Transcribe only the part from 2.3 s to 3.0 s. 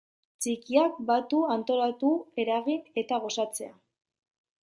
eragin